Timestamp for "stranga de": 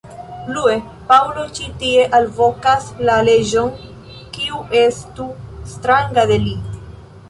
5.77-6.45